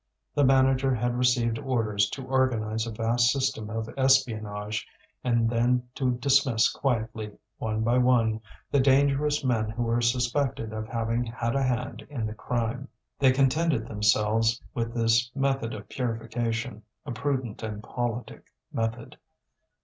The 0.33 0.43
manager 0.43 0.95
had 0.95 1.15
received 1.15 1.59
orders 1.59 2.09
to 2.09 2.25
organize 2.25 2.87
a 2.87 2.91
vast 2.91 3.29
system 3.29 3.69
of 3.69 3.87
espionage, 3.95 4.87
and 5.23 5.47
then 5.47 5.83
to 5.93 6.13
dismiss 6.17 6.69
quietly, 6.73 7.37
one 7.59 7.83
by 7.83 7.99
one, 7.99 8.41
the 8.71 8.79
dangerous 8.79 9.43
men 9.43 9.69
who 9.69 9.83
were 9.83 10.01
suspected 10.01 10.73
of 10.73 10.87
having 10.87 11.25
had 11.27 11.55
a 11.55 11.61
hand 11.61 12.07
in 12.09 12.25
the 12.25 12.33
crime. 12.33 12.87
They 13.19 13.31
contented 13.31 13.85
themselves 13.87 14.59
with 14.73 14.91
this 14.95 15.29
method 15.35 15.75
of 15.75 15.87
purification 15.87 16.81
a 17.05 17.11
prudent 17.11 17.61
and 17.61 17.83
politic 17.83 18.51
method. 18.73 19.19